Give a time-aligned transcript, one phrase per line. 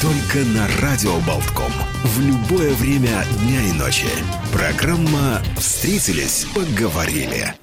[0.00, 1.72] Только на Радио Болтком.
[2.04, 4.06] В любое время дня и ночи.
[4.52, 7.54] Программа «Встретились, поговорили».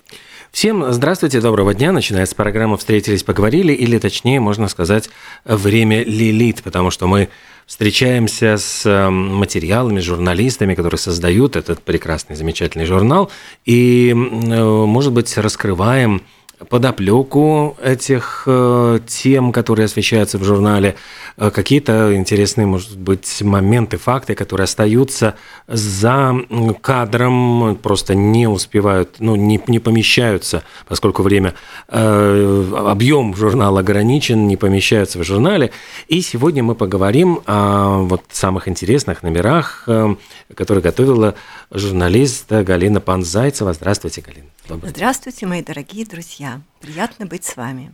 [0.52, 1.94] Всем здравствуйте, доброго дня.
[1.94, 5.10] Начинается программа «Встретились, поговорили», или точнее, можно сказать,
[5.46, 7.30] «Время Лилит», потому что мы
[7.66, 13.32] встречаемся с эм, материалами, журналистами, которые создают этот прекрасный, замечательный журнал,
[13.64, 16.22] и, э, может быть, раскрываем
[16.70, 20.96] подоплеку этих э, тем, которые освещаются в журнале,
[21.38, 25.36] э, какие-то интересные, может быть, моменты, факты, которые остаются
[25.68, 26.36] за
[26.82, 31.54] кадром, просто не успевают, ну, не, не помещаются, поскольку время,
[31.88, 35.72] э, объем журнала ограничен, не помещаются в журнале.
[36.08, 39.88] И сегодня мы поговорим о вот самых интересных номерах,
[40.54, 41.36] которые готовила
[41.72, 43.74] журналист Галина Панзайцева.
[43.74, 44.48] Здравствуйте, Галина.
[44.68, 46.55] Добрый Здравствуйте, мои дорогие друзья.
[46.82, 47.94] Приятно быть с вами.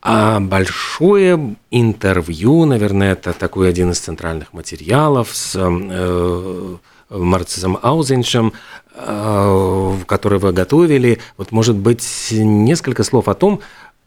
[0.00, 6.76] А большое интервью, наверное, это такой один из центральных материалов с э,
[7.10, 8.52] Марцизом Аузеншем,
[8.94, 11.18] э, который вы готовили.
[11.36, 13.60] Вот, может быть, несколько слов о том,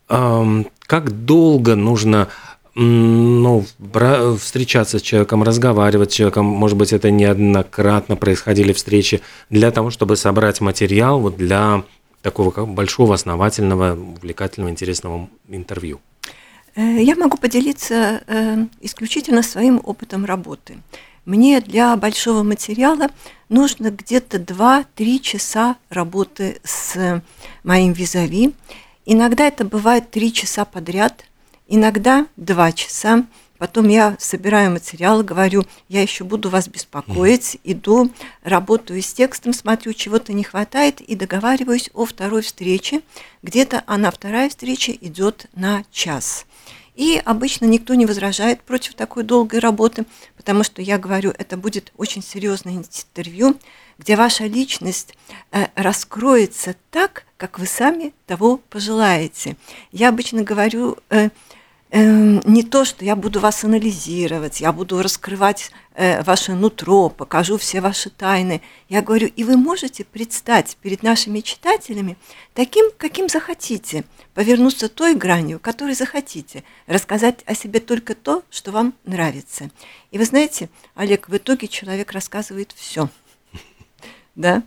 [0.07, 2.29] э, как долго нужно
[2.73, 3.65] ну,
[4.39, 10.15] встречаться с человеком, разговаривать с человеком, может быть, это неоднократно происходили встречи для того, чтобы
[10.15, 11.83] собрать материал вот для
[12.21, 15.99] такого большого, основательного, увлекательного, интересного интервью?
[16.75, 20.77] Э, я могу поделиться э, исключительно своим опытом работы.
[21.25, 23.09] Мне для большого материала
[23.49, 27.21] нужно где-то 2-3 часа работы с
[27.63, 28.53] моим визави.
[29.05, 31.25] Иногда это бывает 3 часа подряд–
[31.71, 33.25] иногда два часа.
[33.61, 38.09] Потом я собираю материал, говорю, я еще буду вас беспокоить, иду,
[38.41, 43.01] работаю с текстом, смотрю, чего-то не хватает и договариваюсь о второй встрече.
[43.43, 46.47] Где-то она, вторая встреча, идет на час.
[46.95, 50.05] И обычно никто не возражает против такой долгой работы,
[50.37, 53.59] потому что я говорю, это будет очень серьезное интервью,
[53.99, 55.15] где ваша личность
[55.51, 59.55] э, раскроется так, как вы сами того пожелаете.
[59.91, 61.29] Я обычно говорю, э,
[61.93, 67.81] не то, что я буду вас анализировать, я буду раскрывать э, ваше нутро, покажу все
[67.81, 68.61] ваши тайны.
[68.87, 72.17] Я говорю, и вы можете предстать перед нашими читателями
[72.53, 78.93] таким, каким захотите, повернуться той гранью, которой захотите, рассказать о себе только то, что вам
[79.03, 79.69] нравится.
[80.11, 83.09] И вы знаете, Олег, в итоге человек рассказывает все.
[84.35, 84.63] Да?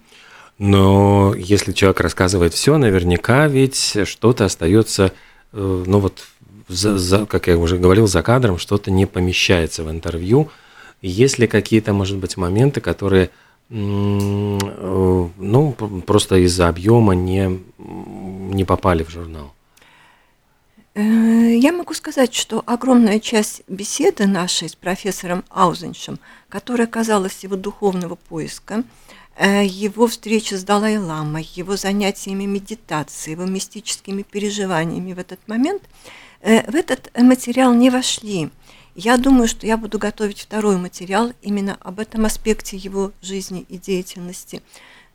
[0.59, 5.13] Но если человек рассказывает все, наверняка ведь что-то остается,
[5.53, 6.29] э, ну вот
[6.69, 10.49] за, за, как я уже говорил, за кадром что-то не помещается в интервью.
[11.03, 13.31] Есть ли какие-то, может быть, моменты, которые
[13.71, 13.79] э,
[15.37, 15.73] ну,
[16.07, 19.53] просто из-за объема не, не попали в журнал?
[20.95, 27.57] Э, я могу сказать, что огромная часть беседы нашей с профессором Аузеншем, которая казалась его
[27.57, 28.85] духовного поиска,
[29.37, 35.83] э, его встреча с Далай-ламой, его занятиями медитацией, его мистическими переживаниями в этот момент–
[36.45, 38.51] в этот материал не вошли.
[38.95, 43.79] Я думаю, что я буду готовить второй материал именно об этом аспекте его жизни и
[43.79, 44.63] деятельности.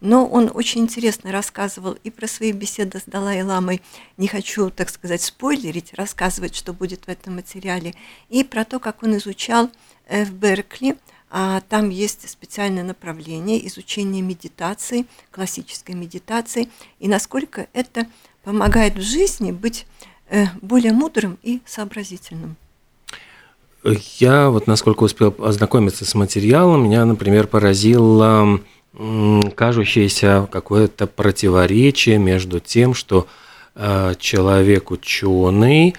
[0.02, 3.82] Но он очень интересно рассказывал и про свои беседы с Далай-ламой.
[4.18, 7.94] Не хочу, так сказать, спойлерить, рассказывать, что будет в этом материале.
[8.30, 9.70] И про то, как он изучал
[10.08, 10.98] э, в Беркли.
[11.30, 18.08] А там есть специальное направление изучения медитации, классической медитации, и насколько это
[18.44, 20.09] помогает в жизни быть Э,
[20.62, 22.56] более мудрым и сообразительным.
[24.18, 28.60] Я вот насколько успел ознакомиться с материалом, меня, например, поразило
[29.56, 33.28] кажущееся какое-то противоречие между тем, что
[33.76, 35.96] э, человек ученый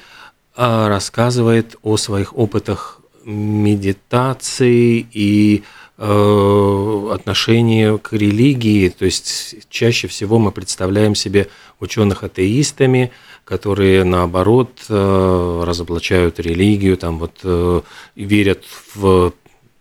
[0.56, 5.62] э, рассказывает о своих опытах медитации и
[6.00, 8.88] отношении к религии.
[8.88, 13.10] То есть чаще всего мы представляем себе ученых атеистами,
[13.50, 17.80] которые, наоборот, э, разоблачают религию, там вот э,
[18.14, 18.62] верят
[18.94, 19.32] в,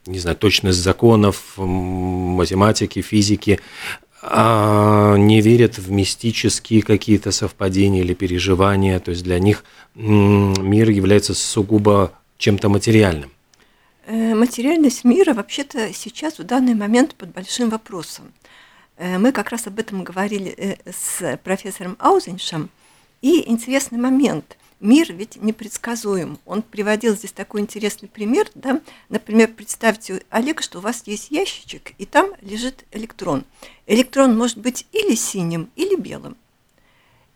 [0.08, 3.60] не знаю, точность законов, математики, физики,
[4.24, 9.00] а не верят в мистические какие-то совпадения или переживания.
[9.00, 9.64] То есть для них
[9.94, 13.30] мир является сугубо чем-то материальным.
[14.08, 18.34] Э, материальность мира вообще-то сейчас в данный момент под большим вопросом.
[18.98, 22.72] Мы как раз об этом говорили с профессором Аузеншем.
[23.22, 24.58] И интересный момент.
[24.80, 26.40] Мир ведь непредсказуем.
[26.46, 28.50] Он приводил здесь такой интересный пример.
[28.56, 28.82] Да?
[29.10, 33.44] Например, представьте, Олег, что у вас есть ящичек, и там лежит электрон.
[33.88, 36.38] Электрон может быть или синим, или белым.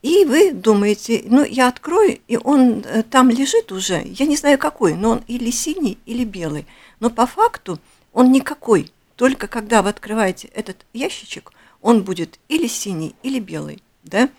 [0.01, 4.57] И вы думаете, ну, я открою, и он э, там лежит уже, я не знаю
[4.57, 6.65] какой, но он или синий, или белый.
[6.99, 7.79] Но по факту
[8.11, 8.91] он никакой.
[9.15, 13.81] Только когда вы открываете этот ящичек, он будет или синий, или белый.
[14.03, 14.29] Да?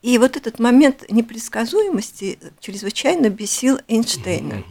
[0.00, 4.62] И вот этот момент непредсказуемости чрезвычайно бесил Эйнштейна.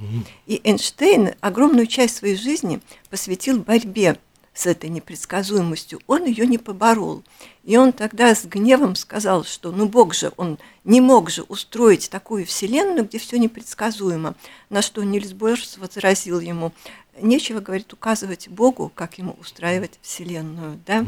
[0.46, 2.80] И Эйнштейн огромную часть своей жизни
[3.10, 4.18] посвятил борьбе
[4.58, 7.24] с этой непредсказуемостью, он ее не поборол.
[7.64, 12.10] И он тогда с гневом сказал, что ну Бог же, он не мог же устроить
[12.10, 14.34] такую вселенную, где все непредсказуемо.
[14.70, 16.74] На что Нильс Борс возразил ему,
[17.22, 20.80] нечего, говорит, указывать Богу, как ему устраивать вселенную.
[20.88, 21.06] Да?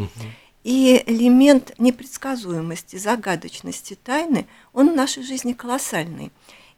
[0.64, 6.32] И элемент непредсказуемости, загадочности, тайны, он в нашей жизни колоссальный.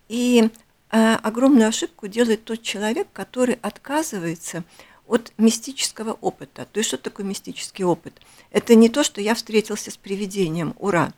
[0.07, 0.49] И
[0.91, 4.63] э, огромную ошибку делает тот человек, который отказывается
[5.07, 6.67] от мистического опыта.
[6.71, 8.21] То есть что такое мистический опыт?
[8.51, 11.11] Это не то, что я встретился с привидением, ура.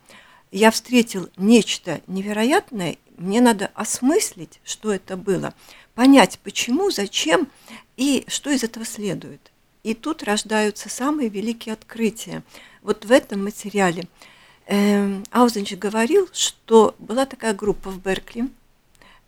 [0.52, 5.54] Я встретил нечто невероятное, мне надо осмыслить, что это было,
[5.96, 7.48] понять, почему, зачем
[7.98, 9.53] и что из этого следует.
[9.84, 12.44] И тут рождаются самые великие открытия.
[12.82, 14.08] Вот в этом материале
[14.66, 18.50] э, Аузенч говорил, что была такая группа в Беркли,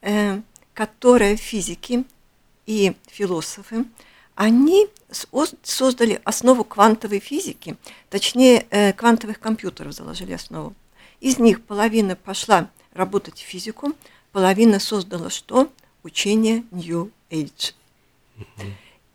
[0.02, 0.42] э,
[0.74, 2.06] которая физики
[2.66, 3.86] и философы
[4.36, 4.88] они
[5.64, 7.78] создали основу квантовой физики,
[8.10, 10.74] точнее, э, квантовых компьютеров заложили основу.
[11.22, 13.94] Из них половина пошла работать в физику,
[14.34, 15.72] половина создала что?
[16.04, 17.74] Учение New Age.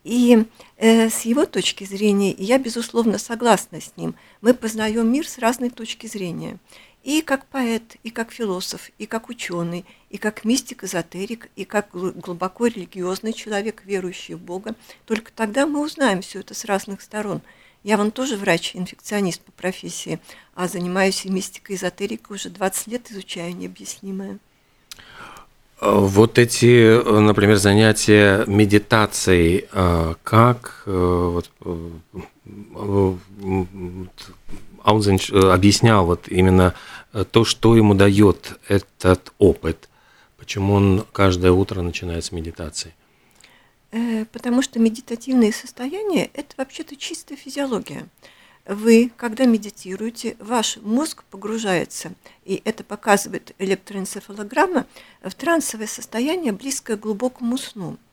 [0.03, 0.45] И
[0.77, 5.71] э, с его точки зрения, я безусловно согласна с ним, мы познаем мир с разной
[5.71, 6.59] точки зрения
[7.03, 12.67] и как поэт, и как философ, и как ученый, и как мистик-эзотерик, и как глубоко
[12.67, 14.75] религиозный человек, верующий в Бога.
[15.07, 17.41] Только тогда мы узнаем все это с разных сторон.
[17.83, 20.21] Я вон тоже врач-инфекционист по профессии,
[20.55, 24.39] а занимаюсь и мистикой, эзотерикой уже 20 лет, изучаю необъяснимое.
[25.81, 33.15] Вот эти, например, занятия медитацией, а как э, вот, э,
[34.83, 36.75] Аузен э, объяснял вот именно
[37.13, 39.89] э, то, что ему дает этот опыт,
[40.37, 42.95] почему он каждое утро начинает с медитации.
[43.93, 48.07] Э, потому что медитативные состояния– это вообще-то чистая физиология.
[48.67, 52.13] Вы, когда медитируете, ваш мозг погружается,
[52.45, 54.87] и это показывает электроэнцефалограмма,
[55.23, 57.97] в трансовое состояние, близкое к глубокому сну–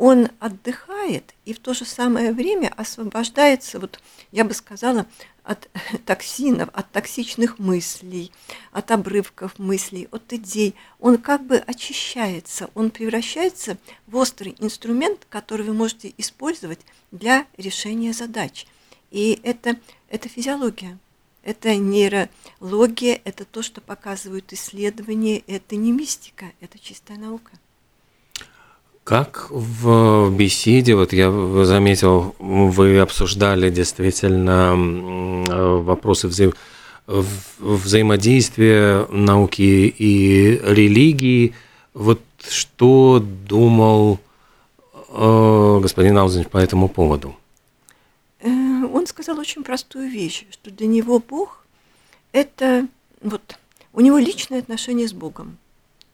[0.00, 4.00] он отдыхает и в то же самое время освобождается, вот
[4.32, 5.04] я бы сказала,
[5.44, 5.68] от
[6.06, 8.32] токсинов, от токсичных мыслей,
[8.72, 10.74] от обрывков мыслей, от идей.
[11.00, 16.80] Он как бы очищается, он превращается в острый инструмент, который вы можете использовать
[17.10, 18.66] для решения задач.
[19.10, 19.76] И это,
[20.08, 20.98] это физиология.
[21.42, 27.52] Это нейрология, это то, что показывают исследования, это не мистика, это чистая наука.
[29.04, 31.30] Как в беседе, вот я
[31.64, 34.74] заметил, вы обсуждали действительно
[35.82, 36.52] вопросы вза
[37.58, 41.54] взаимодействия науки и религии.
[41.92, 44.20] Вот что думал
[45.08, 47.34] э, господин Аузенч по этому поводу?
[48.40, 51.66] Э, он сказал очень простую вещь, что для него Бог–
[52.32, 52.86] это
[53.20, 53.58] вот
[53.92, 55.58] у него личное отношение с Богом.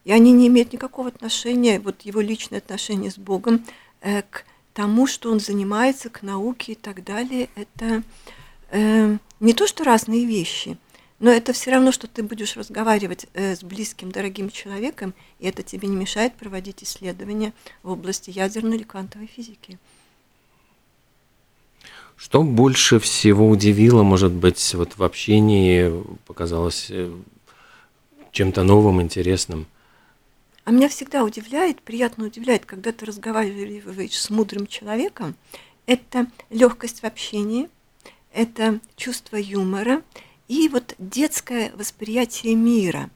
[0.03, 3.65] И они не имеют никакого отношения, вот его личное отношение с Богом,
[4.01, 7.49] э, к тому, что он занимается, к науке и так далее.
[7.55, 8.03] Это
[8.71, 10.77] э, не то, что разные вещи,
[11.19, 15.63] но это все равно, что ты будешь разговаривать э, с близким, дорогим человеком, и это
[15.63, 17.53] тебе не мешает проводить исследования
[17.83, 19.79] в области ядерной или квантовой физики.
[22.17, 27.11] Что больше всего удивило, может быть, вот в общении показалось э,
[28.31, 29.67] чем-то новым, интересным?
[30.65, 35.35] А меня всегда удивляет, приятно удивляет, когда ты разговариваешь с мудрым человеком,
[35.85, 37.69] это легкость в общении,
[38.33, 40.01] это чувство юмора
[40.47, 43.11] и вот детское восприятие мира,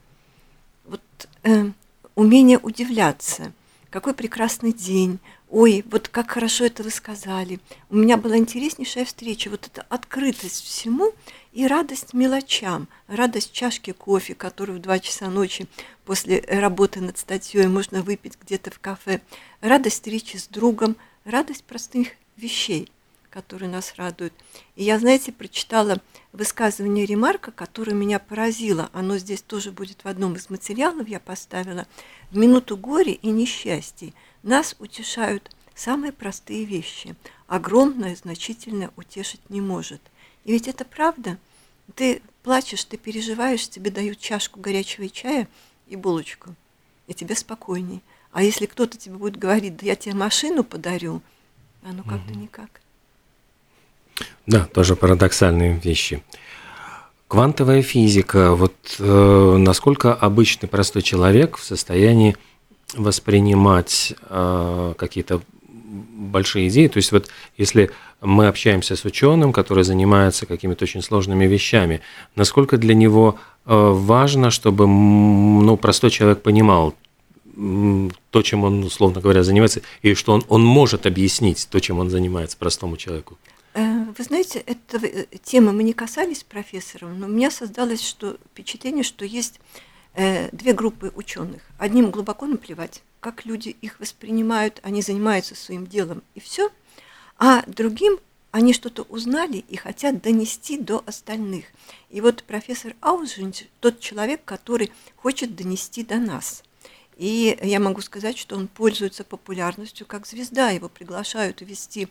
[0.86, 1.02] вот
[1.42, 1.72] э,
[2.14, 3.52] умение удивляться.
[3.92, 5.18] Какой прекрасный день,
[5.50, 7.60] ой, вот как хорошо это вы сказали.
[7.90, 11.12] У меня была интереснейшая встреча, вот эта открытость всему
[11.52, 15.66] и радость мелочам, радость чашки кофе, которую в 2 часа ночи
[16.06, 19.20] после работы над статьей можно выпить где-то в кафе,
[19.60, 20.96] радость встречи с другом,
[21.26, 22.90] радость простых вещей,
[23.32, 24.34] которые нас радуют.
[24.76, 26.00] И я, знаете, прочитала
[26.32, 28.90] высказывание Ремарка, которое меня поразило.
[28.92, 31.86] Оно здесь тоже будет в одном из материалов, я поставила.
[32.30, 34.12] В минуту горя и несчастья
[34.42, 37.16] нас утешают самые простые вещи.
[37.46, 40.00] Огромное, значительное утешить не может.
[40.44, 41.38] И ведь это правда.
[41.94, 45.48] Ты плачешь, ты переживаешь, тебе дают чашку горячего чая
[45.88, 46.54] и булочку,
[47.06, 48.02] и тебе спокойней.
[48.30, 51.22] А если кто-то тебе будет говорить, да я тебе машину подарю,
[51.82, 52.10] оно угу.
[52.10, 52.80] как-то никак.
[54.46, 56.22] Да, тоже парадоксальные вещи.
[57.28, 58.52] Квантовая физика.
[58.54, 62.36] Вот э, насколько обычный простой человек в состоянии
[62.94, 65.40] воспринимать э, какие-то
[66.32, 66.88] большие идеи.
[66.88, 67.90] То есть вот если
[68.20, 72.00] мы общаемся с ученым, который занимается какими-то очень сложными вещами,
[72.36, 76.94] насколько для него э, важно, чтобы ну, простой человек понимал
[78.30, 82.08] то, чем он, условно говоря, занимается, и что он, он может объяснить то, чем он
[82.08, 83.36] занимается простому человеку?
[83.74, 88.02] Э, вы знаете, эта э, тема мы не касались с профессором, но у меня создалось
[88.02, 89.60] что, впечатление, что есть
[90.14, 91.62] э, две группы ученых.
[91.78, 96.70] Одним глубоко наплевать, как люди их воспринимают, они занимаются своим делом и все,
[97.38, 98.18] а другим
[98.50, 101.64] они что-то узнали и хотят донести до остальных.
[102.10, 106.62] И вот профессор Аузжинч тот человек, который хочет донести до нас.
[107.16, 110.70] И я могу сказать, что он пользуется популярностью как звезда.
[110.70, 112.08] Его приглашают вести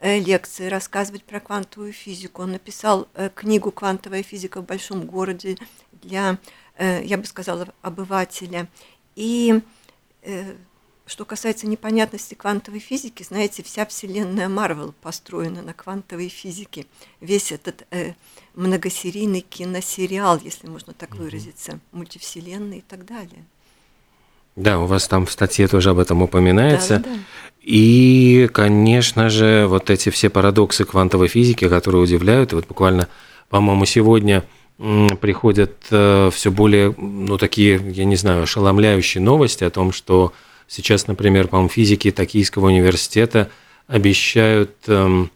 [0.00, 2.42] э, лекции, рассказывать про квантовую физику.
[2.42, 5.56] Он написал э, книгу «Квантовая физика в большом городе»
[6.02, 6.38] для,
[6.76, 8.68] э, я бы сказала, обывателя.
[9.16, 9.60] И
[11.10, 16.86] что касается непонятности квантовой физики, знаете, вся вселенная Марвел построена на квантовой физике.
[17.20, 18.12] Весь этот э,
[18.54, 23.44] многосерийный киносериал, если можно так выразиться, мультивселенная и так далее.
[24.56, 26.98] Да, у вас там в статье тоже об этом упоминается.
[26.98, 27.16] Да, да.
[27.62, 33.08] И, конечно же, вот эти все парадоксы квантовой физики, которые удивляют, и вот буквально,
[33.48, 34.44] по-моему, сегодня
[35.20, 40.32] приходят э, все более, ну, такие, я не знаю, ошеломляющие новости о том, что
[40.68, 43.50] сейчас, например, по-моему, физики Токийского университета
[43.86, 45.30] обещают эм,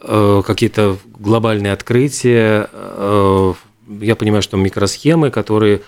[0.00, 2.70] э, какие-то глобальные открытия.
[2.72, 3.52] Э,
[4.00, 5.82] я понимаю, что микросхемы, которые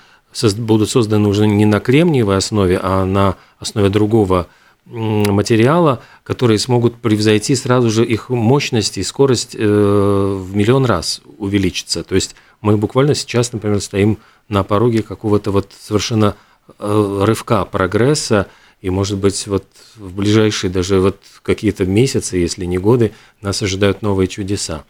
[0.58, 4.46] будут созданы уже не на кремниевой основе, а на основе другого
[4.86, 12.02] материала, которые смогут превзойти сразу же их мощность и скорость в миллион раз увеличиться.
[12.04, 14.18] То есть мы буквально сейчас, например, стоим
[14.48, 16.36] на пороге какого-то вот совершенно
[16.78, 18.46] э, рывка прогресса,
[18.80, 19.64] и, может быть, вот
[19.96, 24.84] в ближайшие даже вот какие-то месяцы, если не годы, нас ожидают новые чудеса.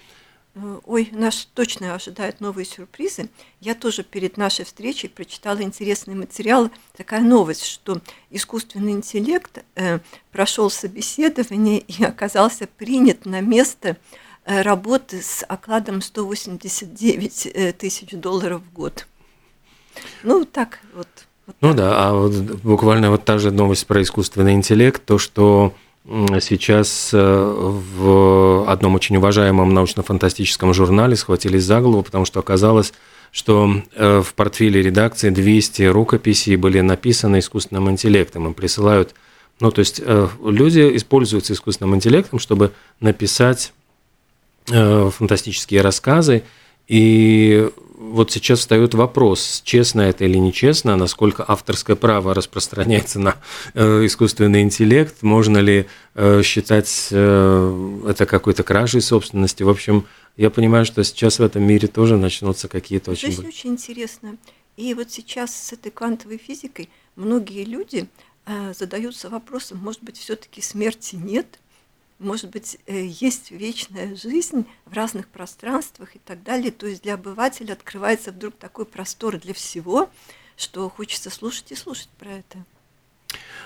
[0.61, 3.29] Э, ой, нас точно ожидают новые сюрпризы.
[3.61, 8.01] Я тоже перед нашей встречей прочитала интересный материал, такая новость, что
[8.31, 10.01] искусственный интеллект э,
[10.33, 13.97] прошел собеседование и оказался принят на место
[14.49, 19.07] Э, работы с окладом 189 э, тысяч долларов в год.
[20.23, 21.07] Ну, так вот.
[21.45, 21.77] вот ну так.
[21.77, 25.75] да, а вот буквально вот та же новость про искусственный интеллект, то, что
[26.41, 32.93] сейчас э, в одном очень уважаемом научно-фантастическом журнале схватились за голову, потому что оказалось,
[33.31, 38.47] что в портфеле редакции 200 рукописей были написаны искусственным интеллектом.
[38.47, 39.15] Им присылают,
[39.61, 40.01] ну, то есть
[40.43, 43.73] люди используются искусственным интеллектом, чтобы написать
[44.71, 46.43] Э, фантастические рассказы.
[46.89, 53.37] И вот сейчас встает вопрос, честно это или нечестно, насколько авторское право распространяется на
[53.75, 59.65] э, искусственный интеллект, можно ли э, считать это какой-то кражей собственности.
[59.65, 63.33] В общем, я понимаю, что сейчас в этом мире тоже начнутся какие-то очень...
[63.33, 64.37] Здесь очень интересно.
[64.77, 68.07] И вот сейчас с этой квантовой физикой многие люди
[68.79, 71.59] задаются вопросом, может быть, все-таки смерти нет–
[72.19, 76.71] может быть, э, есть вечная жизнь в разных пространствах и так далее.
[76.71, 80.11] То есть для обывателя открывается вдруг такой простор для всего,
[80.57, 82.65] что хочется слушать и слушать про это.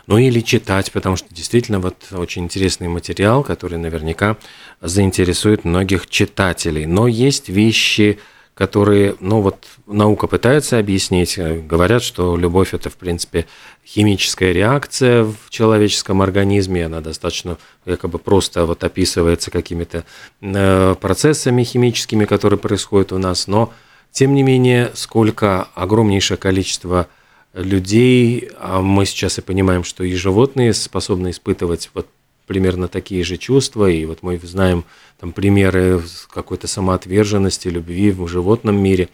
[0.07, 4.37] Ну или читать, потому что действительно вот очень интересный материал, который наверняка
[4.81, 6.87] заинтересует многих читателей.
[6.87, 8.19] Но есть вещи,
[8.55, 13.47] которые, ну вот, наука пытается объяснить, э, говорят, что любовь это, в принципе,
[13.85, 17.57] химическая реакция в человеческом организме, она достаточно
[17.87, 20.05] якобы просто вот описывается какими-то
[20.41, 23.73] э, процессами химическими, которые происходят у нас, но
[24.11, 27.09] тем не менее, сколько огромнейшее количество
[27.55, 32.07] людей, а мы сейчас и понимаем, что и животные способны испытывать вот
[32.47, 34.85] примерно такие же чувства, и вот мы знаем
[35.19, 39.09] там примеры какой-то самоотверженности, любви в животном мире.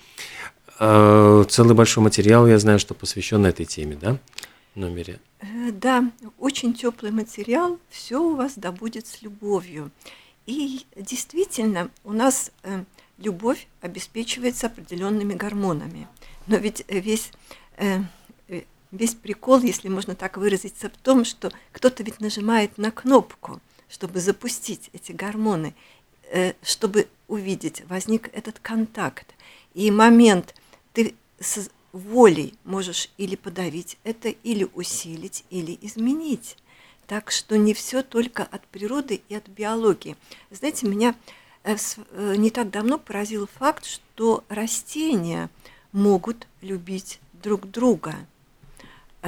[0.79, 4.19] А, целый большой материал, я знаю, что посвящен этой теме, да?
[4.79, 5.21] номере.
[5.41, 9.91] Э, да, очень теплый материал, все у вас да будет с любовью.
[10.47, 12.85] И действительно, у нас э,
[13.19, 16.09] любовь обеспечивается определенными гормонами.
[16.47, 17.31] Но ведь весь,
[17.77, 17.99] э,
[18.91, 24.21] весь прикол, если можно так выразиться, в том, что кто-то ведь нажимает на кнопку, чтобы
[24.21, 25.75] запустить эти гормоны,
[26.63, 29.35] чтобы увидеть, возник этот контакт.
[29.75, 30.55] И момент,
[30.93, 36.57] ты с волей можешь или подавить это, или усилить, или изменить.
[37.07, 40.17] Так что не все только от природы и от биологии.
[40.51, 41.15] Знаете, меня
[41.65, 41.77] э,
[42.13, 45.49] э, не так давно поразил факт, что растения
[45.93, 48.17] могут любить друг друга.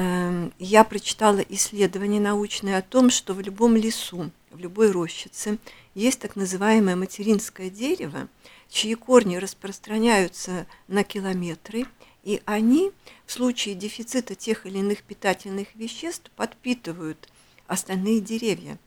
[0.00, 5.58] Эм, я прочитала исследование научное о том, что в любом лесу, в любой рощице
[5.94, 8.28] есть так называемое материнское дерево,
[8.70, 11.84] чьи корни распространяются на километры,
[12.24, 12.92] и они
[13.26, 17.28] в случае дефицита тех или иных питательных веществ подпитывают
[17.66, 18.78] остальные деревья.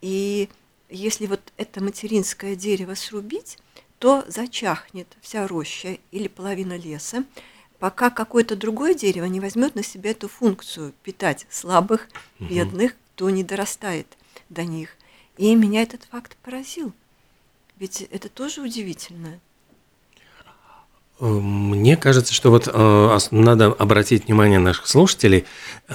[0.00, 0.48] И
[0.90, 3.58] если вот это материнское дерево срубить,
[3.98, 7.24] то зачахнет вся роща или половина леса,
[7.84, 12.08] пока какое-то другое дерево не возьмет на себя эту функцию питать слабых,
[12.40, 14.06] бедных, кто не дорастает
[14.48, 14.96] до них.
[15.36, 16.94] И меня этот факт поразил.
[17.78, 19.38] Ведь это тоже удивительно.
[21.20, 25.44] Мне кажется, что вот э, надо обратить внимание наших слушателей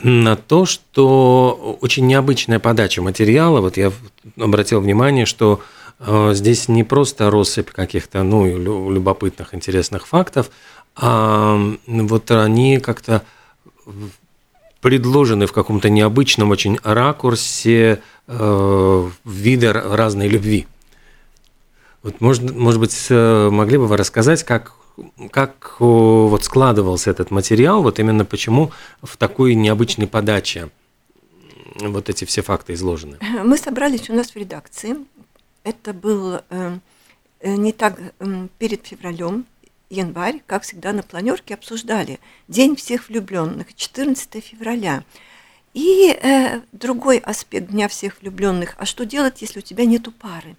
[0.04, 3.62] на то, что очень необычная подача материала.
[3.62, 3.92] Вот я
[4.38, 8.46] обратил внимание, что э, здесь не просто россыпь каких-то ну,
[8.92, 10.50] любопытных, интересных фактов,
[10.96, 13.24] а вот они как-то
[14.82, 20.68] предложены в каком-то необычном очень ракурсе э, вида разной любви.
[22.02, 24.74] Вот, может, может быть, могли бы вы рассказать, как
[25.32, 30.70] как вот складывался этот материал, вот именно почему в такой необычной подаче
[31.80, 33.18] вот эти все факты изложены?
[33.44, 34.98] Мы собрались у нас в редакции.
[35.70, 36.80] Это был э,
[37.42, 39.46] э не так э, перед февралем,
[39.92, 45.04] январь, как всегда на планерке обсуждали День всех влюбленных, 14 февраля.
[45.76, 50.56] И э, другой аспект Дня всех влюбленных, а что делать, если у тебя нету пары?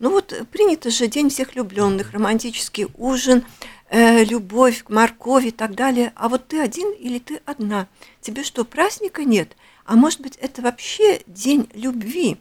[0.00, 3.44] Ну вот принято же День всех влюбленных, романтический ужин,
[3.90, 6.12] э, любовь, морковь и так далее.
[6.16, 7.86] А вот ты один или ты одна?
[8.20, 9.56] Тебе что, праздника нет?
[9.84, 12.38] А может быть, это вообще день любви?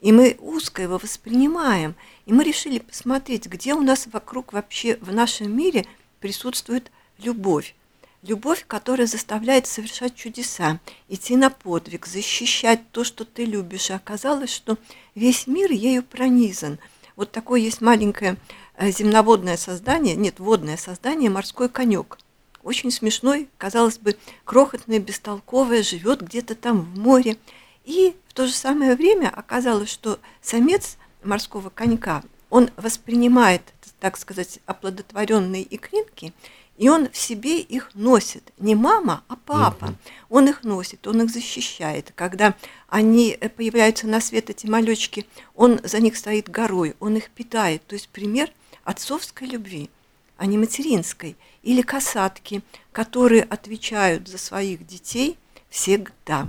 [0.00, 1.94] И мы узко его воспринимаем.
[2.26, 5.86] И мы решили посмотреть, где у нас вокруг вообще в нашем мире
[6.20, 7.74] присутствует любовь.
[8.22, 13.90] Любовь, которая заставляет совершать чудеса, идти на подвиг, защищать то, что ты любишь.
[13.90, 14.76] И оказалось, что
[15.14, 16.78] весь мир ею пронизан.
[17.16, 18.36] Вот такое есть маленькое
[18.80, 22.16] Э, земноводное создание, нет, водное создание, морской конек.
[22.62, 27.36] Очень смешной, казалось бы, крохотное, бестолковое, живет где-то там в море.
[27.84, 33.62] И в то же самое время оказалось, что самец морского конька, он воспринимает,
[34.00, 36.32] так сказать, оплодотворенные икринки,
[36.76, 38.52] и он в себе их носит.
[38.58, 39.86] Не мама, а папа.
[39.86, 39.94] Угу.
[40.30, 42.12] Он их носит, он их защищает.
[42.14, 42.54] Когда
[42.88, 47.84] они э, появляются на свет, эти малечки, он за них стоит горой, он их питает.
[47.86, 48.50] То есть пример–
[48.88, 49.90] отцовской любви,
[50.38, 55.36] а не материнской, или касатки, которые отвечают за своих детей
[55.68, 56.48] всегда.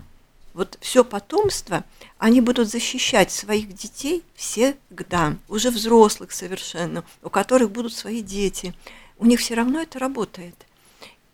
[0.59, 1.85] Вот все потомство,
[2.17, 8.73] они будут защищать своих детей всегда, уже взрослых совершенно, у которых будут свои дети.
[9.17, 10.55] У них все равно это работает.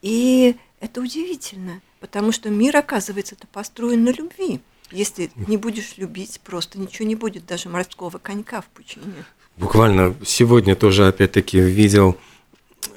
[0.04, 4.60] И это удивительно, потому что мир, оказывается, это построен на любви.
[4.92, 9.26] Если не будешь любить, просто ничего не будет, даже морского конька в пучине.
[9.58, 12.16] Буквально сегодня тоже опять-таки видел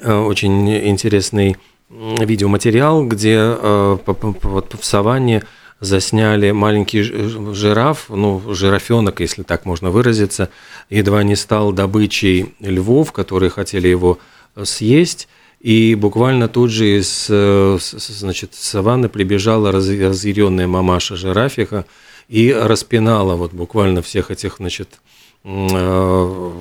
[0.00, 1.56] э, очень интересный
[1.88, 5.42] видеоматериал, где э, вот в саванне
[5.80, 10.50] засняли маленький жираф, ну, жирафенок, если так можно выразиться,
[10.90, 14.18] едва не стал добычей львов, которые хотели его
[14.64, 15.28] съесть,
[15.60, 21.84] и буквально тут же из э, значит, саванны прибежала разъяренная мамаша жирафиха
[22.28, 25.00] и распинала вот буквально всех этих, значит,
[25.44, 26.52] Э,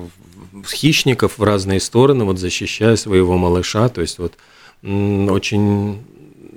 [0.66, 3.88] хищников в разные стороны, вот защищая своего малыша.
[3.88, 4.34] То есть вот
[4.82, 5.98] очень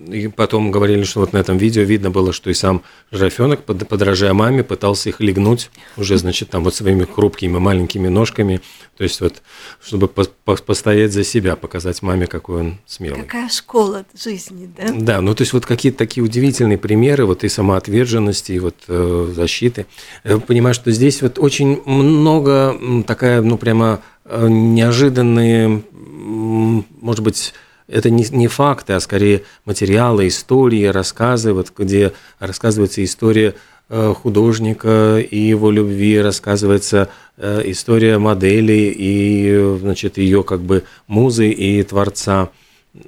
[0.08, 4.34] и потом говорили, что вот на этом видео видно было, что и сам жирафенок, подражая
[4.34, 8.62] маме, пытался их легнуть уже, значит, там вот своими хрупкими маленькими ножками,
[8.98, 9.42] то есть вот,
[9.84, 13.22] чтобы постоять за себя, показать маме, какой он смелый.
[13.22, 14.94] Какая школа жизни, да?
[14.94, 19.34] Да, ну то есть вот какие-то такие удивительные примеры вот и самоотверженности, и вот э,
[19.36, 19.86] защиты.
[20.24, 27.54] Я понимаю, что здесь вот очень много такая, ну прямо э, неожиданные, может быть,
[27.92, 33.56] это не, не факты, а скорее материалы, истории, рассказы, вот где рассказывается история
[33.90, 41.50] э, художника и его любви, рассказывается э, история модели и, значит, ее как бы музы
[41.50, 42.50] и творца.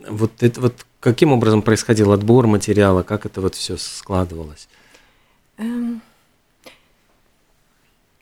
[0.09, 4.67] Вот это вот каким образом происходил отбор материала, как это вот все складывалось?
[5.57, 6.01] Эм,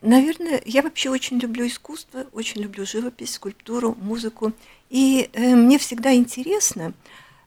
[0.02, 4.52] наверное, я вообще очень люблю искусство, очень люблю живопись, скульптуру, музыку.
[4.90, 6.92] И э, мне всегда интересно,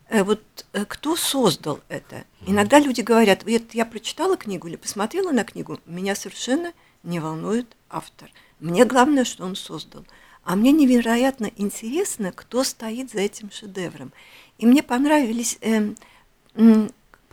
[0.10, 0.42] э, вот
[0.74, 2.26] э, кто создал это.
[2.48, 7.76] Иногда люди говорят, вот я прочитала книгу или посмотрела на книгу, меня совершенно не волнует
[7.90, 8.32] автор.
[8.60, 10.06] Мне главное, что он создал.
[10.44, 14.14] А мне невероятно интересно, кто стоит за этим шедевром.
[14.58, 15.94] И мне понравились э,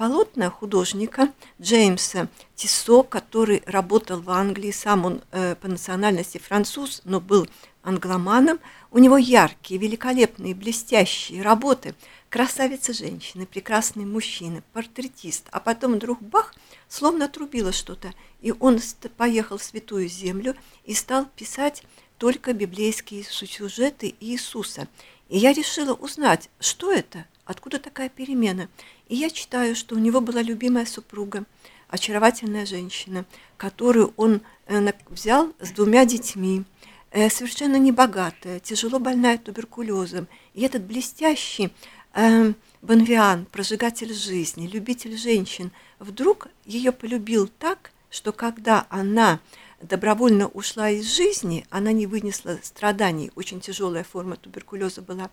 [0.03, 7.21] полотна художника Джеймса Тиссо, который работал в Англии, сам он э, по национальности француз, но
[7.21, 7.47] был
[7.85, 8.59] англоманом.
[8.91, 11.95] У него яркие, великолепные, блестящие работы.
[12.31, 15.47] Красавица женщины, прекрасный мужчина, портретист.
[15.53, 16.53] А потом вдруг бах,
[16.89, 18.13] словно отрубило что-то.
[18.41, 18.81] И он
[19.17, 21.85] поехал в Святую Землю и стал писать
[22.19, 24.89] только библейские сюжеты Иисуса.
[25.33, 28.69] И я решила узнать, что это, откуда такая перемена.
[29.09, 31.47] И я читаю, что у него была любимая супруга,
[31.89, 33.25] очаровательная женщина,
[33.57, 36.65] которую он э, взял с двумя детьми,
[37.13, 40.29] э, совершенно небогатая, тяжело больная туберкулезом.
[40.53, 41.73] И этот блестящий
[42.13, 49.41] э, Бонвиан, прожигатель жизни, любитель женщин, вдруг ее полюбил так, что когда она
[49.83, 55.31] добровольно ушла из жизни, она не вынесла страданий, очень тяжелая форма туберкулеза была,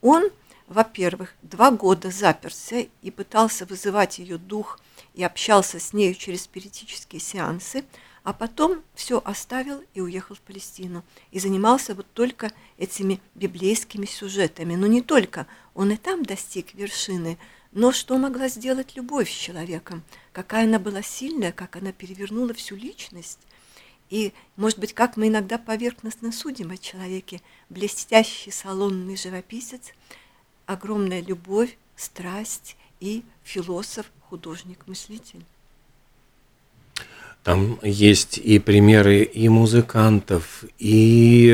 [0.00, 0.30] он
[0.72, 4.80] во-первых, два года заперся и пытался вызывать ее дух
[5.14, 7.84] и общался с нею через спиритические сеансы,
[8.24, 11.04] а потом все оставил и уехал в Палестину.
[11.30, 14.76] И занимался вот только этими библейскими сюжетами.
[14.76, 17.38] Но не только, он и там достиг вершины,
[17.72, 20.02] но что могла сделать любовь с человеком?
[20.32, 23.38] Какая она была сильная, как она перевернула всю личность.
[24.12, 29.94] И, может быть, как мы иногда поверхностно судим о человеке, блестящий салонный живописец–
[30.66, 35.40] огромная любовь, страсть и философ, художник, мыслитель.
[37.42, 41.50] Там есть и примеры и музыкантов, и,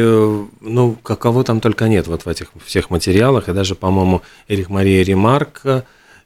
[0.60, 5.04] ну, каково там только нет вот в этих всех материалах, и даже, по-моему, Эрих Мария
[5.04, 5.62] Ремарк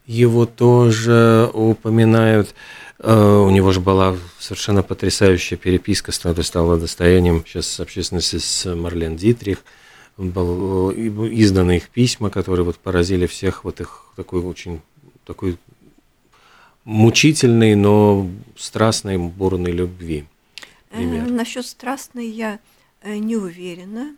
[0.07, 2.55] его тоже упоминают.
[2.99, 9.59] Э, у него же была совершенно потрясающая переписка, стала достоянием сейчас общественности с Марлен Дитрих–
[10.17, 14.81] был, э, изданы их письма, которые вот поразили всех вот их такой очень
[15.25, 15.57] такой
[16.85, 20.25] мучительной, но страстной, бурной любви.
[20.91, 22.59] Э, насчет страстной я
[23.05, 24.15] не уверена.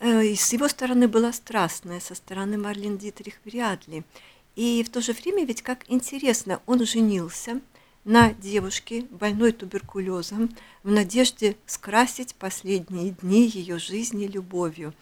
[0.00, 4.02] С его стороны была страстная, со стороны Марлен Дитрих вряд ли.
[4.56, 7.60] И в то же время ведь как интересно, он женился
[8.04, 10.50] на девушке, больной туберкулезом,
[10.82, 14.94] в надежде скрасить последние дни ее жизни любовью.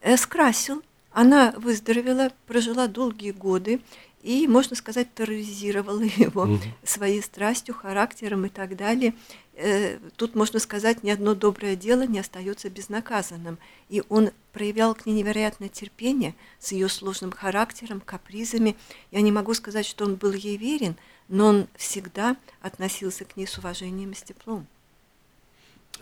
[0.00, 0.82] Э, скрасил,
[1.12, 3.80] она выздоровела, прожила долгие годы
[4.22, 6.58] и, можно сказать, терроризировала его угу.
[6.84, 9.14] своей страстью, характером и так далее.
[9.54, 13.58] Э, тут, можно сказать, ни одно доброе дело не остается безнаказанным.
[13.88, 18.76] И он проявлял к ней невероятное терпение с ее сложным характером, капризами.
[19.10, 20.96] Я не могу сказать, что он был ей верен,
[21.30, 24.66] но он всегда относился к ней с уважением и с теплом.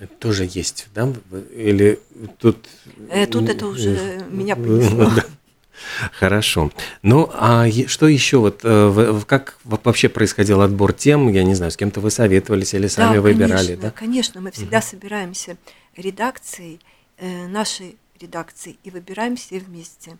[0.00, 1.12] Это тоже есть, да?
[1.54, 2.00] Или
[2.38, 2.68] тут...
[3.10, 5.10] Э, тут это уже меня принесло.
[6.12, 6.72] Хорошо.
[7.02, 8.38] Ну, а что еще?
[8.38, 11.28] Вот э, как вообще происходил отбор тем?
[11.28, 13.90] Я не знаю, с кем-то вы советовались или сами да, выбирали, конечно, да?
[13.90, 14.86] Конечно, мы всегда угу.
[14.86, 15.56] собираемся
[15.96, 16.80] редакцией,
[17.18, 20.16] э, нашей редакцией, и выбираем все вместе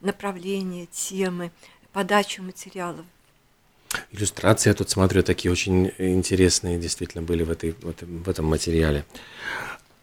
[0.00, 1.50] направления, темы,
[1.92, 3.06] подачу материалов,
[4.12, 8.46] Иллюстрации, я тут смотрю, такие очень интересные действительно были в, этой, в, этом, в этом
[8.46, 9.04] материале.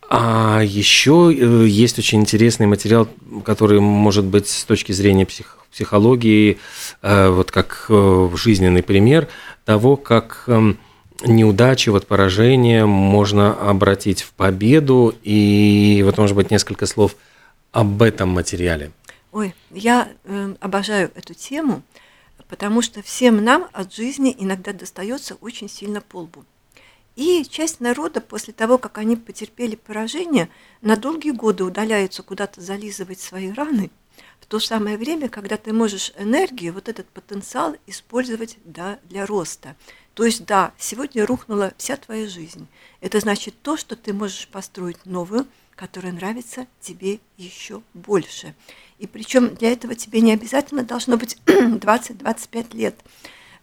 [0.10, 3.08] А еще э, есть очень интересный материал,
[3.46, 6.58] который может быть с точки зрения псих, психологии,
[7.02, 9.28] э, вот как э, жизненный пример
[9.66, 10.80] того, как эм,
[11.24, 15.14] неудачи, вот поражение можно обратить в победу.
[15.24, 17.16] И вот, может быть, несколько слов
[17.72, 18.92] об этом материале.
[19.32, 21.84] Ой, я э, обожаю эту тему
[22.50, 26.44] потому что всем нам от жизни иногда достается очень сильно по лбу.
[27.16, 30.50] И часть народа после того, как они потерпели поражение,
[30.82, 33.92] на долгие годы удаляются куда-то зализывать свои раны,
[34.40, 39.76] в то самое время, когда ты можешь энергию, вот этот потенциал использовать да, для роста.
[40.14, 42.68] То есть, да, сегодня рухнула вся твоя жизнь.
[43.00, 45.46] Это значит то, что ты можешь построить новую,
[45.80, 48.54] которая нравится тебе еще больше.
[48.98, 53.00] И причем для этого тебе не обязательно должно быть 20-25 лет.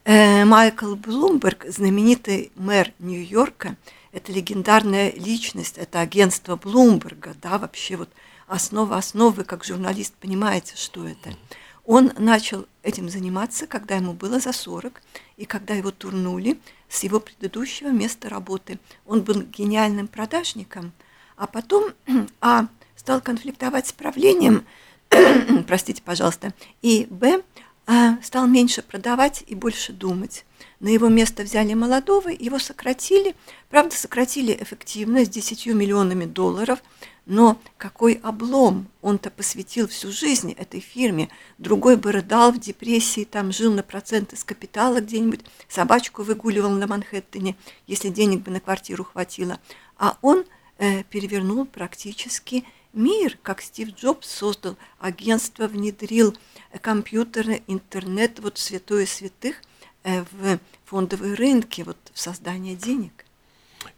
[0.05, 3.77] Э, Майкл Блумберг, знаменитый мэр Нью-Йорка,
[4.13, 8.09] это легендарная личность, это агентство Блумберга, да, вообще вот
[8.47, 11.37] основа основы, как журналист понимаете, что это.
[11.85, 15.03] Он начал этим заниматься, когда ему было за 40,
[15.37, 18.79] и когда его турнули с его предыдущего места работы.
[19.05, 20.95] Он был гениальным продажником,
[21.37, 21.93] а потом
[22.41, 24.65] а, стал конфликтовать с правлением,
[25.67, 27.43] простите, пожалуйста, и Б,
[27.87, 30.45] а, стал меньше продавать и больше думать.
[30.81, 33.35] На его место взяли молодого, его сократили,
[33.71, 36.81] правда, сократили эффективно с 10 миллионами долларов,
[37.27, 38.87] но какой облом!
[39.03, 41.29] Он-то посвятил всю жизнь этой фирме.
[41.59, 46.87] Другой бы рыдал в депрессии, там жил на проценты с капитала где-нибудь, собачку выгуливал на
[46.87, 47.57] Манхэттене,
[47.89, 49.59] если денег бы на квартиру хватило.
[49.99, 50.45] А он
[50.79, 56.37] э, перевернул практически мир, как Стив Джобс создал агентство, внедрил
[56.81, 59.57] компьютеры, интернет, вот святое святых
[60.05, 63.13] э, в фондовые рынки, вот в создание денег.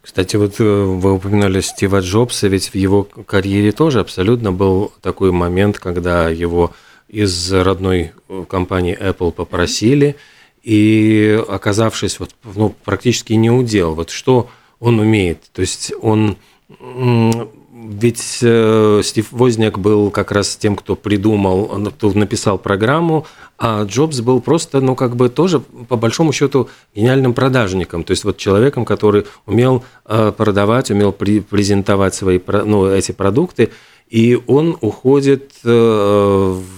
[0.01, 5.31] Кстати, вот э, вы упоминали Стива Джобса, ведь в его карьере тоже абсолютно был такой
[5.31, 6.73] момент, когда его
[7.07, 10.15] из родной э, компании Apple попросили,
[10.61, 16.37] и оказавшись вот, ну, практически не удел, вот что он умеет, то есть он
[16.69, 23.25] ведь э, Стив Возняк был как раз тем, кто придумал, кто написал программу,
[23.57, 28.03] а Джобс был просто, ну, как бы тоже, по большому счету, гениальным продажником.
[28.03, 33.71] То есть вот человеком, который умел э, продавать, умел при, презентовать свои, ну, эти продукты,
[34.09, 35.69] и он уходит, э,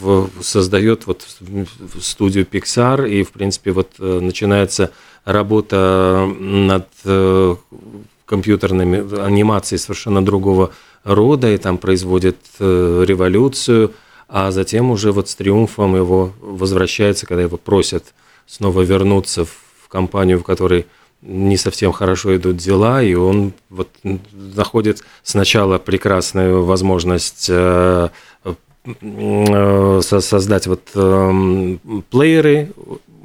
[0.01, 1.25] в, создает вот
[1.99, 4.91] студию Pixar, и, в принципе, вот э, начинается
[5.23, 7.55] работа над э,
[8.31, 10.71] компьютерными анимацией совершенно другого
[11.03, 13.91] рода, и там производит э, революцию,
[14.29, 18.13] а затем уже вот с триумфом его возвращается, когда его просят
[18.47, 20.85] снова вернуться в компанию, в которой
[21.21, 23.89] не совсем хорошо идут дела, и он вот
[24.31, 28.09] находит сначала прекрасную возможность э,
[28.85, 32.71] э, создать вот эм, плееры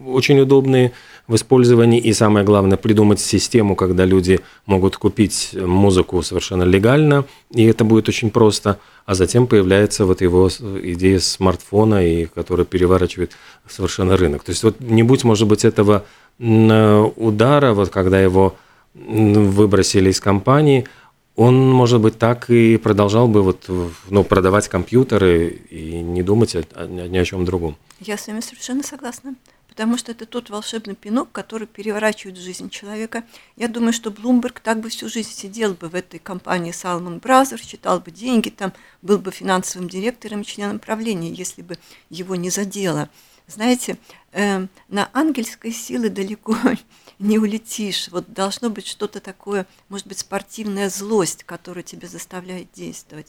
[0.05, 0.93] очень удобные,
[1.29, 7.65] в использовании, и самое главное, придумать систему, когда люди могут купить музыку совершенно легально, и
[7.65, 13.33] это будет очень просто, а затем появляется вот его идея смартфона, и которая переворачивает
[13.69, 14.45] совершенно рынок.
[14.45, 16.05] То есть вот не будь, может быть, этого
[16.39, 18.57] удара, вот когда его
[18.95, 20.87] выбросили из компании,
[21.35, 23.69] он, может быть, так и продолжал бы вот,
[24.09, 27.77] ну, продавать компьютеры и не думать о, о, ни о чем другом.
[28.01, 29.35] Я с вами совершенно согласна
[29.77, 33.25] потому что это тот волшебный пинок, который переворачивает жизнь человека.
[33.57, 37.63] Я думаю, что Блумберг так бы всю жизнь сидел бы в этой компании Salomon Brothers,
[37.63, 41.77] считал бы деньги, там был бы финансовым директором, членом правления, если бы
[42.09, 43.11] его не задело.
[43.49, 43.99] Знаете,
[44.33, 46.57] э, на ангельской силы далеко
[47.19, 48.09] не улетишь.
[48.09, 53.27] Вот должно быть что-то такое, может быть, спортивная злость, которая тебя заставляет действовать.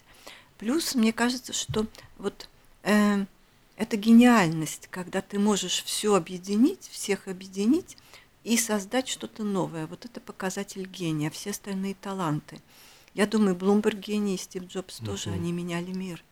[0.57, 2.47] Плюс, мне кажется, что вот
[2.83, 3.25] э,
[3.77, 7.95] это гениальность, когда ты можешь все объединить, всех объединить
[8.43, 9.85] и создать что-то новое.
[9.85, 12.57] Вот это показатель гения, все остальные таланты.
[13.13, 16.23] Я думаю, Блумберг гений и Стив Джобс тоже, они меняли мир.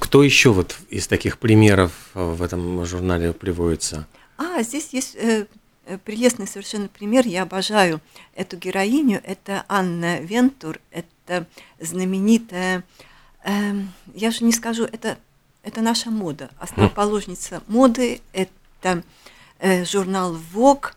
[0.00, 4.06] Кто еще вот из таких примеров в этом журнале приводится?
[4.36, 5.46] А, здесь есть э,
[5.86, 7.26] э, прелестный совершенно пример.
[7.26, 8.00] Я обожаю
[8.34, 9.20] эту героиню.
[9.24, 10.80] Это Анна Вентур.
[10.90, 11.46] Это
[11.80, 12.84] знаменитая,
[13.44, 13.72] э,
[14.14, 15.18] я же не скажу, это
[15.66, 16.48] это наша мода.
[16.60, 19.02] Основоположница моды– это
[19.58, 20.92] э, журнал Vogue,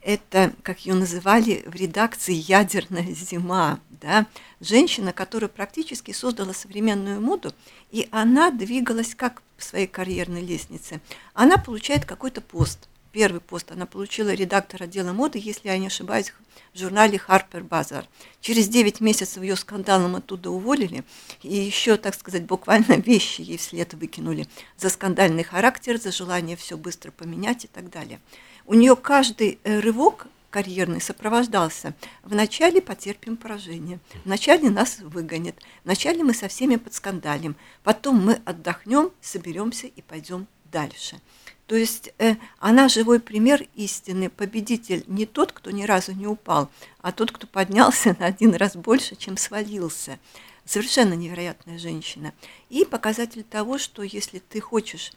[0.00, 3.80] это, как ее называли в редакции, ядерная зима.
[4.00, 4.26] Да?
[4.60, 7.52] Женщина, которая практически создала современную моду,
[7.90, 11.02] и она двигалась как в своей карьерной лестнице.
[11.34, 12.88] Она получает какой-то пост.
[13.14, 16.32] Первый пост она получила редактор отдела моды, если я не ошибаюсь,
[16.72, 18.06] в журнале Harper Bazaar.
[18.40, 21.04] Через 9 месяцев ее скандалом оттуда уволили,
[21.40, 26.76] и еще, так сказать, буквально вещи ей вслед выкинули за скандальный характер, за желание все
[26.76, 28.18] быстро поменять и так далее.
[28.66, 31.94] У нее каждый э, рывок карьерный сопровождался.
[32.24, 39.86] Вначале потерпим поражение, вначале нас выгонят, вначале мы со всеми подскандалим, потом мы отдохнем, соберемся
[39.86, 41.20] и пойдем дальше.
[41.66, 44.28] То есть э, она живой пример истины.
[44.28, 48.76] Победитель не тот, кто ни разу не упал, а тот, кто поднялся на один раз
[48.76, 50.18] больше, чем свалился.
[50.66, 52.32] Совершенно невероятная женщина.
[52.68, 55.12] И показатель того, что если ты хочешь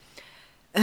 [0.74, 0.82] э,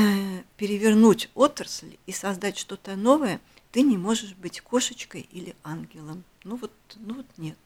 [0.57, 3.40] перевернуть отрасль и создать что-то новое,
[3.72, 6.24] ты не можешь быть кошечкой или ангелом.
[6.44, 7.59] Ну вот, ну вот нет.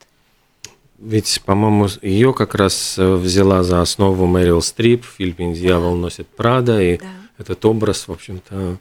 [0.99, 6.29] ведь, по-моему, ее как раз э, взяла за основу Мэрил Стрип в фильме «Дьявол носит
[6.29, 7.07] Прада», и да.
[7.39, 8.79] Этот образ, в общем-то,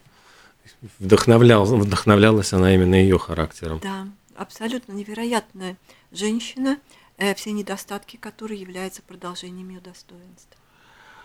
[1.00, 3.80] вдохновлял, вдохновлялась она именно ее характером.
[3.82, 5.78] Да, абсолютно невероятная
[6.12, 6.78] женщина,
[7.18, 10.58] э, все недостатки, которые являются продолжением ее достоинства.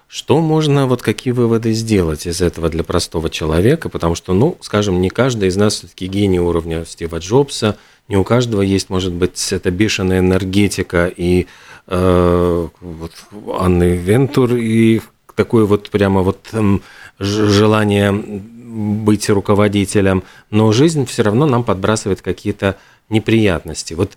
[0.09, 3.89] Что можно, вот какие выводы сделать из этого для простого человека?
[3.89, 8.25] Потому что, ну, скажем, не каждый из нас все-таки гений уровня Стива Джобса, не у
[8.25, 11.47] каждого есть, может быть, эта бешеная энергетика и
[11.87, 13.13] э, вот
[13.59, 15.01] Анны Вентур, и
[15.35, 16.79] такое вот прямо вот э,
[17.23, 23.95] желание быть руководителем, но жизнь все равно нам подбрасывает какие-то неприятности.
[23.95, 24.17] Вот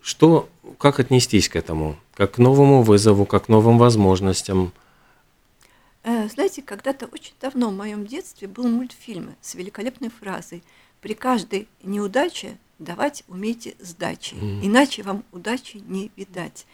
[0.00, 1.96] что, как отнестись к этому?
[2.14, 4.72] Как к новому вызову, как к новым возможностям?
[6.02, 10.62] Э, знаете, когда-то очень давно в моем детстве был мультфильм с великолепной фразой
[11.00, 14.66] «При каждой неудаче давать умейте сдачи, mm.
[14.66, 16.66] иначе вам удачи не видать».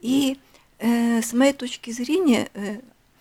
[0.00, 0.38] И
[0.78, 2.80] э, с моей точки зрения э,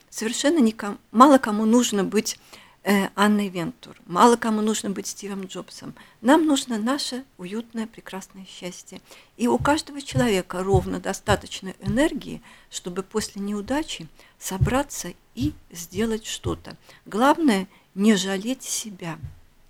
[0.10, 2.40] совершенно никому, мало кому нужно быть
[2.84, 3.96] э, Анной Вентур.
[4.06, 5.94] Мало кому нужно быть Стивом Джобсом.
[6.22, 9.02] Нам нужно наше уютное, прекрасное счастье.
[9.38, 16.76] И у каждого человека ровно достаточно энергии, чтобы после неудачи собраться и сделать что-то.
[17.06, 19.20] Главное не жалеть себя,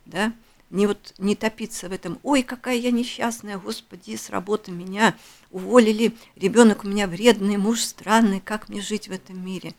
[0.05, 0.33] да,
[0.69, 2.19] не вот не топиться в этом.
[2.23, 5.15] Ой, какая я несчастная, Господи, с работы меня
[5.51, 9.73] уволили, ребенок у меня вредный, муж странный, как мне жить в этом мире?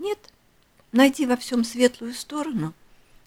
[0.00, 0.32] Нет,
[0.92, 2.72] найди во всем светлую сторону,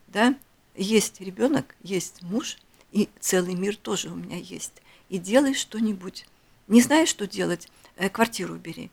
[0.07, 0.35] да,
[0.75, 2.57] есть ребенок, есть муж,
[2.91, 4.73] и целый мир тоже у меня есть.
[5.07, 6.25] И делай что-нибудь.
[6.67, 7.69] Не знаешь, что делать?
[7.95, 8.89] Э, квартиру бери.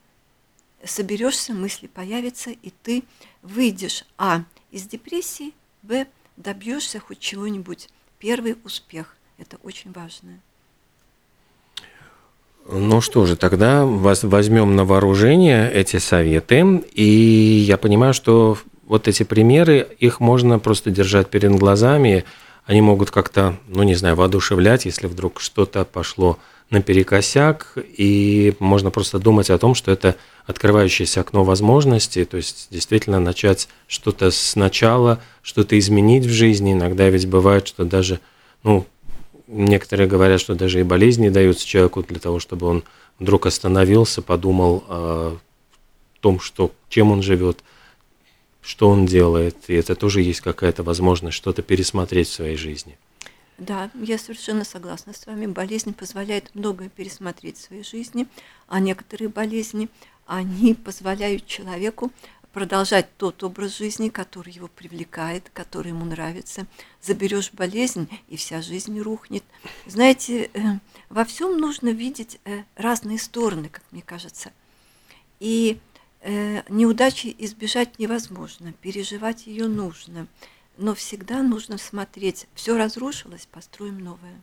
[0.84, 3.02] Соберешься, мысли появятся, и ты
[3.40, 7.88] выйдешь, а, из депрессии, б, добьешься хоть чего-нибудь.
[8.18, 9.16] Первый успех.
[9.38, 10.38] Это очень важно.
[12.72, 16.83] Ну что же, тогда возьмем на вооружение эти советы.
[16.94, 22.24] И я понимаю, что вот эти примеры, их можно просто держать перед глазами.
[22.66, 26.38] Они могут как-то, ну не знаю, воодушевлять, если вдруг что-то пошло
[26.70, 27.72] наперекосяк.
[27.76, 30.14] И можно просто думать о том, что это
[30.46, 36.72] открывающееся окно возможностей, то есть действительно начать что-то сначала, что-то изменить в жизни.
[36.72, 38.20] Иногда ведь бывает, что даже,
[38.62, 38.87] ну,
[39.52, 42.84] Некоторые говорят, что даже и болезни даются человеку для того, чтобы он
[43.18, 45.38] вдруг остановился, подумал о
[46.20, 47.64] том, что, чем он живет,
[48.62, 49.56] что он делает.
[49.66, 52.96] И это тоже есть какая-то возможность что-то пересмотреть в своей жизни.
[53.58, 55.46] Да, я совершенно согласна с вами.
[55.46, 58.28] Болезнь позволяет многое пересмотреть в своей жизни,
[58.68, 59.88] а некоторые болезни,
[60.26, 62.12] они позволяют человеку
[62.52, 66.66] продолжать тот образ жизни, который его привлекает, который ему нравится.
[67.00, 69.44] Заберешь болезнь, и вся жизнь рухнет.
[69.86, 70.60] Знаете, э,
[71.08, 74.52] во всем нужно видеть э, разные стороны, как мне кажется.
[75.38, 75.78] И
[76.20, 80.26] э, неудачи избежать невозможно, переживать ее нужно.
[80.76, 84.40] Но всегда нужно смотреть, все разрушилось, построим новое.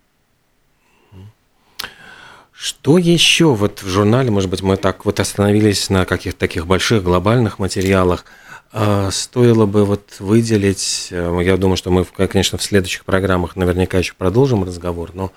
[2.60, 7.04] Что еще вот в журнале, может быть, мы так вот остановились на каких-то таких больших
[7.04, 8.26] глобальных материалах,
[8.72, 14.00] а, стоило бы вот выделить, э, я думаю, что мы, конечно, в следующих программах наверняка
[14.00, 15.32] еще продолжим разговор, но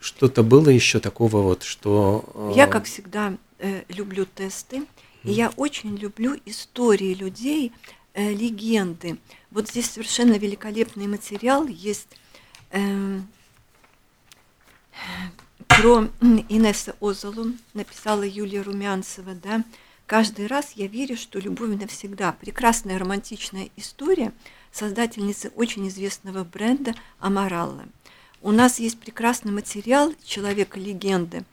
[0.00, 2.24] что-то было еще такого вот, что...
[2.34, 4.84] Э, я, как всегда, э, люблю тесты,
[5.24, 7.70] и я очень люблю истории людей,
[8.14, 9.18] легенды.
[9.50, 12.08] Вот здесь совершенно великолепный материал есть
[12.70, 13.28] эм,
[15.80, 16.08] про
[16.48, 19.62] Инесса Озолу написала Юлия Румянцева, да,
[20.06, 22.32] Каждый раз я верю, что любовь навсегда.
[22.32, 24.32] Прекрасная романтичная история
[24.72, 27.84] создательницы очень известного бренда Амаралла.
[28.40, 31.44] У нас есть прекрасный материал «Человека-легенды»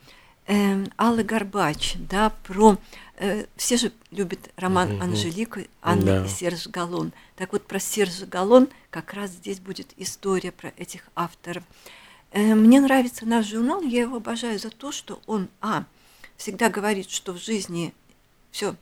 [0.48, 2.78] э, Аллы Горбач, да, про...
[3.18, 5.04] Э, все же любят роман mm-hmm.
[5.04, 6.26] Анжелика, Анна да.
[6.26, 7.12] и Серж Галлон.
[7.36, 11.64] Так вот, про Сержа Галлон как раз здесь будет история про этих авторов.
[12.32, 15.86] Э, мне нравится наш журнал, я его обожаю за то, что он, а,
[16.38, 17.94] всегда говорит, что в жизни
[18.52, 18.76] все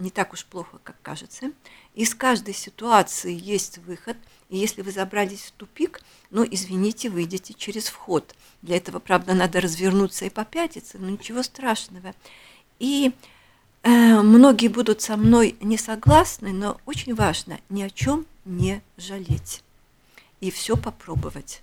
[0.00, 1.52] не так уж плохо, как кажется.
[1.94, 4.16] Из каждой ситуации есть выход,
[4.48, 8.34] и если вы забрались в тупик, ну, извините, выйдете через вход.
[8.62, 12.14] Для этого, правда, надо развернуться и попятиться, но ничего страшного.
[12.78, 13.12] И
[13.82, 19.62] э, многие будут со мной не согласны, но очень важно ни о чем не жалеть
[20.40, 21.62] и все попробовать.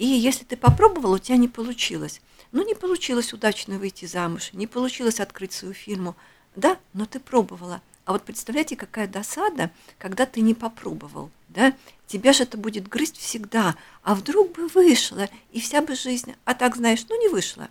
[0.00, 2.22] И если ты попробовал, у тебя не получилось.
[2.52, 6.16] Ну, не получилось удачно выйти замуж, не получилось открыть свою фирму.
[6.56, 7.82] Да, но ты пробовала.
[8.06, 11.74] А вот представляете, какая досада, когда ты не попробовал, да?
[12.06, 13.76] Тебя же это будет грызть всегда.
[14.02, 16.34] А вдруг бы вышло, и вся бы жизнь...
[16.46, 17.68] А так, знаешь, ну не вышло.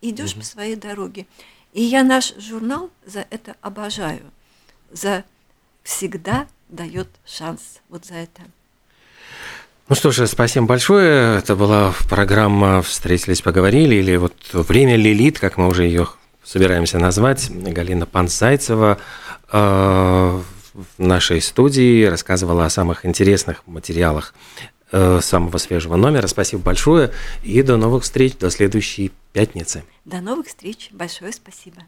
[0.00, 0.40] идешь угу.
[0.40, 1.26] по своей дороге.
[1.74, 4.32] И я наш журнал за это обожаю,
[4.90, 5.26] за
[5.82, 8.44] всегда дает шанс вот за это.
[9.88, 11.38] Ну что ж, спасибо большое.
[11.38, 16.08] Это была программа «Встретились, поговорили» или вот «Время Лилит», как мы уже ее
[16.42, 17.48] собираемся назвать.
[17.50, 18.98] Галина Панцайцева
[19.52, 20.42] э, в
[20.98, 24.34] нашей студии рассказывала о самых интересных материалах
[24.90, 26.26] э, самого свежего номера.
[26.26, 27.12] Спасибо большое
[27.44, 29.84] и до новых встреч, до следующей пятницы.
[30.04, 30.88] До новых встреч.
[30.90, 31.86] Большое спасибо.